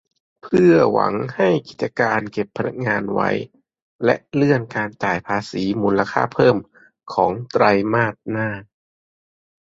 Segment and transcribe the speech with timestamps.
[0.43, 3.29] เพื่อหวังให้กิจการเก็บพนักงานไว้
[4.05, 6.57] และเลื่อนการจ่ายภาษีมูลค่าเพิ่ม
[7.13, 8.49] ของไตรมาสหน้า